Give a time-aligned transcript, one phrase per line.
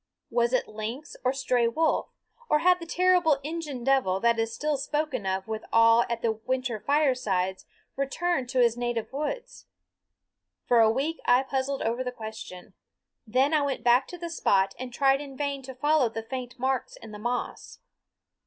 [0.31, 2.09] Was it lynx or stray wolf,
[2.49, 6.31] or had the terrible Injun Devil that is still spoken of with awe at the
[6.31, 9.67] winter firesides returned to his native woods?
[10.65, 12.73] For a week I puzzled over the question;
[13.27, 16.57] then I went back to the spot and tried in vain to follow the faint
[16.57, 17.77] marks in the moss.